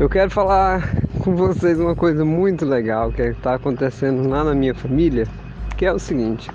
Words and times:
Eu 0.00 0.08
quero 0.08 0.30
falar 0.30 0.94
com 1.22 1.36
vocês 1.36 1.78
uma 1.78 1.94
coisa 1.94 2.24
muito 2.24 2.64
legal 2.64 3.12
que 3.12 3.20
está 3.20 3.56
acontecendo 3.56 4.26
lá 4.26 4.42
na 4.42 4.54
minha 4.54 4.74
família, 4.74 5.28
que 5.76 5.84
é 5.84 5.92
o 5.92 5.98
seguinte. 5.98 6.50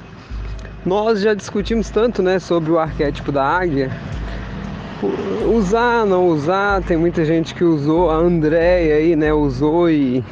Nós 0.83 1.21
já 1.21 1.35
discutimos 1.35 1.91
tanto, 1.91 2.23
né, 2.23 2.39
sobre 2.39 2.71
o 2.71 2.79
arquétipo 2.79 3.31
da 3.31 3.43
águia. 3.43 3.91
Usar, 5.53 6.07
não 6.07 6.27
usar, 6.27 6.81
tem 6.81 6.97
muita 6.97 7.23
gente 7.23 7.53
que 7.53 7.63
usou, 7.63 8.09
a 8.09 8.15
Andréia 8.15 8.95
aí, 8.95 9.15
né, 9.15 9.31
usou 9.31 9.91
e 9.91 10.25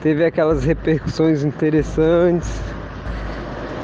teve 0.00 0.24
aquelas 0.24 0.64
repercussões 0.64 1.44
interessantes. 1.44 2.50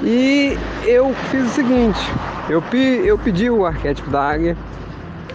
E 0.02 0.56
eu 0.86 1.12
fiz 1.30 1.44
o 1.44 1.50
seguinte, 1.50 2.00
eu, 2.48 2.62
eu 3.04 3.18
pedi 3.18 3.50
o 3.50 3.66
arquétipo 3.66 4.08
da 4.08 4.22
águia 4.22 4.56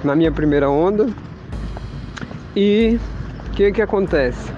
na 0.03 0.15
minha 0.15 0.31
primeira 0.31 0.67
onda 0.67 1.07
e 2.57 2.99
o 3.47 3.51
que 3.51 3.71
que 3.71 3.81
acontece? 3.83 4.51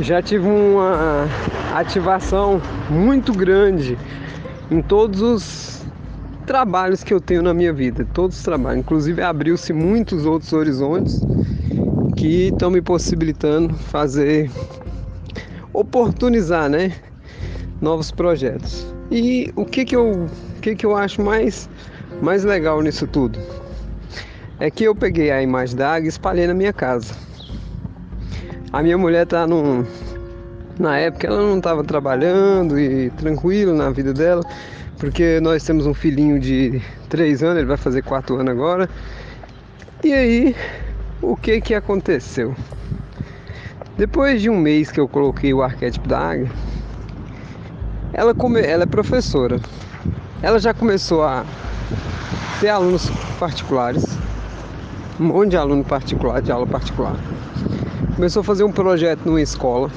Já 0.00 0.22
tive 0.22 0.48
uma 0.48 1.28
ativação 1.74 2.62
muito 2.88 3.34
grande 3.34 3.98
em 4.70 4.80
todos 4.80 5.20
os 5.20 5.82
trabalhos 6.46 7.04
que 7.04 7.12
eu 7.12 7.20
tenho 7.20 7.42
na 7.42 7.52
minha 7.52 7.74
vida, 7.74 8.06
todos 8.14 8.38
os 8.38 8.42
trabalhos. 8.42 8.80
Inclusive 8.80 9.20
abriu-se 9.20 9.70
muitos 9.74 10.24
outros 10.24 10.54
horizontes 10.54 11.20
que 12.16 12.48
estão 12.48 12.70
me 12.70 12.80
possibilitando 12.80 13.74
fazer 13.74 14.50
oportunizar, 15.74 16.70
né, 16.70 16.94
novos 17.82 18.10
projetos. 18.10 18.86
E 19.10 19.52
o 19.54 19.66
que 19.66 19.84
que 19.84 19.94
eu, 19.94 20.26
o 20.56 20.60
que 20.62 20.74
que 20.74 20.86
eu 20.86 20.96
acho 20.96 21.20
mais 21.20 21.68
mais 22.22 22.44
legal 22.44 22.80
nisso 22.80 23.06
tudo? 23.06 23.38
É 24.60 24.70
que 24.70 24.84
eu 24.84 24.94
peguei 24.94 25.30
a 25.30 25.40
imagem 25.40 25.76
da 25.76 25.94
águia 25.94 26.06
e 26.06 26.08
espalhei 26.08 26.46
na 26.46 26.54
minha 26.54 26.72
casa. 26.72 27.14
A 28.72 28.82
minha 28.82 28.98
mulher 28.98 29.26
tá 29.26 29.46
num 29.46 29.84
na 30.78 30.96
época 30.96 31.26
ela 31.26 31.42
não 31.42 31.58
estava 31.58 31.82
trabalhando 31.82 32.78
e 32.78 33.10
tranquila 33.10 33.74
na 33.74 33.90
vida 33.90 34.12
dela, 34.12 34.42
porque 34.98 35.40
nós 35.40 35.64
temos 35.64 35.86
um 35.86 35.94
filhinho 35.94 36.38
de 36.38 36.80
3 37.08 37.42
anos, 37.42 37.58
ele 37.58 37.66
vai 37.66 37.76
fazer 37.76 38.02
4 38.02 38.36
anos 38.36 38.52
agora. 38.52 38.88
E 40.04 40.12
aí, 40.12 40.56
o 41.20 41.36
que 41.36 41.60
que 41.60 41.74
aconteceu? 41.74 42.54
Depois 43.96 44.40
de 44.40 44.48
um 44.48 44.56
mês 44.56 44.90
que 44.90 45.00
eu 45.00 45.08
coloquei 45.08 45.52
o 45.52 45.62
arquétipo 45.62 46.06
da 46.08 46.18
águia, 46.18 46.50
ela, 48.12 48.34
come, 48.34 48.60
ela 48.60 48.84
é 48.84 48.86
professora. 48.86 49.60
Ela 50.40 50.60
já 50.60 50.72
começou 50.72 51.24
a 51.24 51.44
ter 52.60 52.68
alunos 52.68 53.10
particulares, 53.40 54.17
um 55.20 55.24
monte 55.24 55.50
de 55.50 55.56
aluno 55.56 55.84
particular, 55.84 56.40
de 56.40 56.52
aula 56.52 56.66
particular. 56.66 57.16
Começou 58.14 58.40
a 58.40 58.44
fazer 58.44 58.64
um 58.64 58.72
projeto 58.72 59.20
numa 59.24 59.40
escola, 59.40 59.90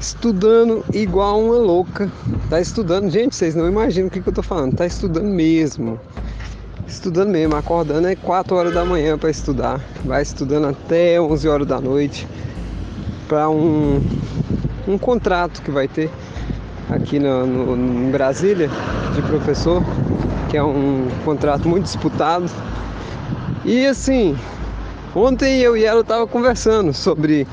estudando 0.00 0.84
igual 0.92 1.40
uma 1.40 1.56
louca. 1.56 2.10
Tá 2.50 2.60
estudando, 2.60 3.10
gente, 3.10 3.34
vocês 3.34 3.54
não 3.54 3.68
imaginam 3.68 4.08
o 4.08 4.10
que, 4.10 4.20
que 4.20 4.28
eu 4.28 4.32
tô 4.32 4.42
falando. 4.42 4.76
Tá 4.76 4.86
estudando 4.86 5.26
mesmo 5.26 5.98
estudando 6.92 7.30
mesmo, 7.30 7.56
acordando 7.56 8.06
é 8.06 8.14
4 8.14 8.54
horas 8.54 8.74
da 8.74 8.84
manhã 8.84 9.16
para 9.16 9.30
estudar, 9.30 9.80
vai 10.04 10.20
estudando 10.20 10.66
até 10.66 11.18
11 11.18 11.48
horas 11.48 11.66
da 11.66 11.80
noite 11.80 12.28
para 13.26 13.48
um, 13.48 14.02
um 14.86 14.98
contrato 14.98 15.62
que 15.62 15.70
vai 15.70 15.88
ter 15.88 16.10
aqui 16.90 17.18
no, 17.18 17.46
no, 17.46 18.06
em 18.06 18.10
Brasília 18.10 18.68
de 19.14 19.22
professor, 19.22 19.82
que 20.50 20.56
é 20.56 20.62
um 20.62 21.08
contrato 21.24 21.66
muito 21.66 21.84
disputado. 21.84 22.50
E 23.64 23.86
assim, 23.86 24.36
ontem 25.14 25.60
eu 25.60 25.76
e 25.76 25.84
ela 25.84 26.02
tava 26.02 26.26
conversando 26.26 26.92
sobre 26.92 27.46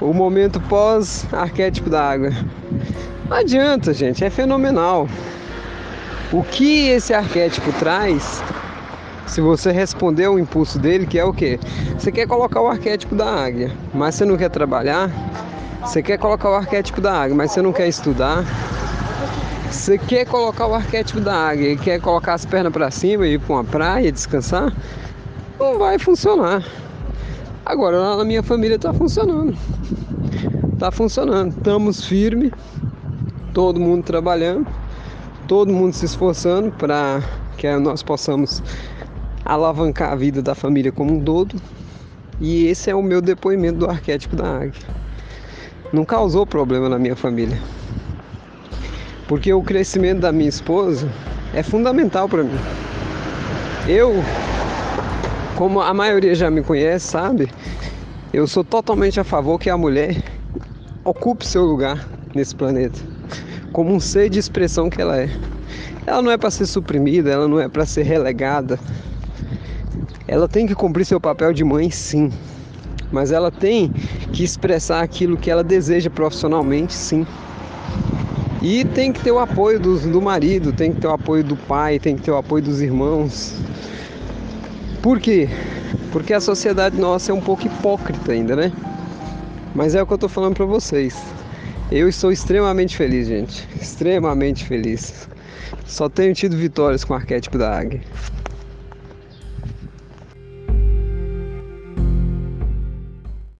o 0.00 0.14
momento 0.14 0.58
pós 0.62 1.26
arquétipo 1.30 1.90
da 1.90 2.02
água. 2.02 2.30
Não 3.28 3.36
adianta, 3.36 3.92
gente, 3.92 4.24
é 4.24 4.30
fenomenal. 4.30 5.06
O 6.32 6.42
que 6.42 6.88
esse 6.88 7.12
arquétipo 7.12 7.70
traz, 7.74 8.42
se 9.26 9.42
você 9.42 9.70
responder 9.70 10.28
o 10.28 10.38
impulso 10.38 10.78
dele, 10.78 11.06
que 11.06 11.18
é 11.18 11.24
o 11.24 11.34
que? 11.34 11.60
Você 11.98 12.10
quer 12.10 12.26
colocar 12.26 12.62
o 12.62 12.68
arquétipo 12.68 13.14
da 13.14 13.26
águia, 13.26 13.70
mas 13.92 14.14
você 14.14 14.24
não 14.24 14.36
quer 14.36 14.48
trabalhar. 14.48 15.10
Você 15.82 16.02
quer 16.02 16.16
colocar 16.18 16.48
o 16.48 16.54
arquétipo 16.54 17.02
da 17.02 17.12
águia, 17.12 17.36
mas 17.36 17.52
você 17.52 17.60
não 17.60 17.72
quer 17.72 17.86
estudar. 17.86 18.42
Você 19.74 19.98
quer 19.98 20.26
colocar 20.26 20.66
o 20.66 20.74
arquétipo 20.74 21.20
da 21.20 21.34
águia 21.34 21.72
e 21.72 21.76
quer 21.76 22.00
colocar 22.00 22.34
as 22.34 22.46
pernas 22.46 22.72
para 22.72 22.90
cima 22.90 23.26
e 23.26 23.34
ir 23.34 23.40
para 23.40 23.54
uma 23.56 23.64
praia 23.64 24.10
descansar? 24.10 24.72
Não 25.58 25.78
vai 25.78 25.98
funcionar. 25.98 26.64
Agora 27.66 27.98
lá 27.98 28.16
na 28.16 28.24
minha 28.24 28.42
família 28.42 28.76
está 28.76 28.94
funcionando. 28.94 29.54
Está 30.72 30.90
funcionando. 30.90 31.50
Estamos 31.50 32.06
firmes, 32.06 32.52
todo 33.52 33.80
mundo 33.80 34.04
trabalhando 34.04 34.66
todo 35.46 35.72
mundo 35.72 35.92
se 35.92 36.04
esforçando 36.04 36.72
para 36.72 37.22
que 37.56 37.70
nós 37.76 38.02
possamos 38.02 38.62
alavancar 39.44 40.12
a 40.12 40.16
vida 40.16 40.42
da 40.42 40.54
família 40.54 40.90
como 40.90 41.14
um 41.14 41.22
todo. 41.22 41.60
E 42.40 42.66
esse 42.66 42.90
é 42.90 42.94
o 42.94 43.02
meu 43.02 43.20
depoimento 43.20 43.78
do 43.78 43.90
arquétipo 43.90 44.34
da 44.34 44.58
águia. 44.58 44.82
Não 45.92 46.04
causou 46.04 46.46
problema 46.46 46.88
na 46.88 46.98
minha 46.98 47.14
família. 47.14 47.58
Porque 49.26 49.52
o 49.52 49.62
crescimento 49.62 50.20
da 50.20 50.32
minha 50.32 50.48
esposa 50.48 51.08
é 51.54 51.62
fundamental 51.62 52.28
para 52.28 52.42
mim. 52.42 52.58
Eu, 53.88 54.14
como 55.56 55.80
a 55.80 55.92
maioria 55.94 56.34
já 56.34 56.50
me 56.50 56.62
conhece, 56.62 57.06
sabe? 57.06 57.50
Eu 58.32 58.46
sou 58.46 58.64
totalmente 58.64 59.20
a 59.20 59.24
favor 59.24 59.58
que 59.58 59.70
a 59.70 59.76
mulher 59.76 60.22
ocupe 61.04 61.46
seu 61.46 61.64
lugar 61.64 62.06
nesse 62.34 62.54
planeta 62.54 63.14
como 63.74 63.92
um 63.92 63.98
ser 63.98 64.30
de 64.30 64.38
expressão 64.38 64.88
que 64.88 65.02
ela 65.02 65.20
é. 65.20 65.28
Ela 66.06 66.22
não 66.22 66.30
é 66.30 66.38
para 66.38 66.48
ser 66.48 66.64
suprimida, 66.64 67.32
ela 67.32 67.48
não 67.48 67.58
é 67.58 67.68
para 67.68 67.84
ser 67.84 68.04
relegada. 68.04 68.78
Ela 70.28 70.46
tem 70.46 70.64
que 70.64 70.76
cumprir 70.76 71.04
seu 71.04 71.20
papel 71.20 71.52
de 71.52 71.64
mãe, 71.64 71.90
sim. 71.90 72.30
Mas 73.10 73.32
ela 73.32 73.50
tem 73.50 73.92
que 74.32 74.44
expressar 74.44 75.02
aquilo 75.02 75.36
que 75.36 75.50
ela 75.50 75.64
deseja 75.64 76.08
profissionalmente, 76.08 76.94
sim. 76.94 77.26
E 78.64 78.82
tem 78.82 79.12
que 79.12 79.20
ter 79.20 79.30
o 79.30 79.38
apoio 79.38 79.78
do, 79.78 79.98
do 79.98 80.22
marido, 80.22 80.72
tem 80.72 80.90
que 80.90 80.98
ter 80.98 81.06
o 81.06 81.10
apoio 81.10 81.44
do 81.44 81.54
pai, 81.54 81.98
tem 81.98 82.16
que 82.16 82.22
ter 82.22 82.30
o 82.30 82.36
apoio 82.38 82.64
dos 82.64 82.80
irmãos. 82.80 83.60
Por 85.02 85.20
quê? 85.20 85.50
Porque 86.10 86.32
a 86.32 86.40
sociedade 86.40 86.98
nossa 86.98 87.30
é 87.30 87.34
um 87.34 87.42
pouco 87.42 87.66
hipócrita 87.66 88.32
ainda, 88.32 88.56
né? 88.56 88.72
Mas 89.74 89.94
é 89.94 90.02
o 90.02 90.06
que 90.06 90.14
eu 90.14 90.16
tô 90.16 90.30
falando 90.30 90.54
para 90.54 90.64
vocês. 90.64 91.14
Eu 91.92 92.08
estou 92.08 92.32
extremamente 92.32 92.96
feliz, 92.96 93.28
gente. 93.28 93.68
Extremamente 93.78 94.64
feliz. 94.64 95.28
Só 95.84 96.08
tenho 96.08 96.34
tido 96.34 96.56
vitórias 96.56 97.04
com 97.04 97.12
o 97.12 97.16
arquétipo 97.16 97.58
da 97.58 97.70
águia. 97.78 98.00